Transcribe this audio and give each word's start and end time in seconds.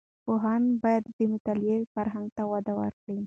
پوهاند 0.25 0.67
باید 0.83 1.03
د 1.17 1.19
مطالعې 1.33 1.79
فرهنګ 1.93 2.27
ته 2.37 2.43
وده 2.51 2.73
ورکړي. 2.81 3.17